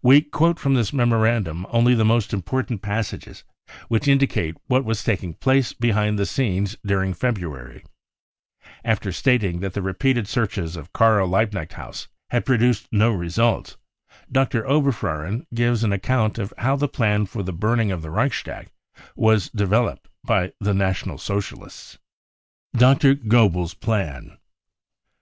[0.00, 3.44] We quote from this memorandum only the most import ant passages
[3.88, 7.84] which indicate what was taking place behind the scenes during February,
[8.82, 13.76] After stating that the repeated searches of Karl Liebknecht House had produced no results,
[14.32, 14.62] Dr.
[14.66, 18.68] Oberfohren gives an account of how the plan for the burning of the Reichstag
[19.14, 21.98] was developed by the National Socialists.
[22.74, 23.14] Dr.
[23.14, 24.38] Goebbels 5 Plan.